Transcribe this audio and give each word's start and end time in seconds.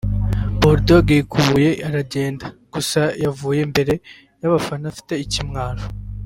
Bull 0.59 0.77
Dogg 0.87 1.07
yikubuye 1.17 1.69
aragenda 1.87 2.45
gusa 2.73 3.01
yavuye 3.23 3.59
imbere 3.67 3.93
y’abafana 4.41 4.85
afite 4.91 5.13
ikimwaro 5.25 5.83